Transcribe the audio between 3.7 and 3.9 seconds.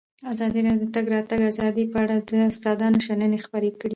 کړي.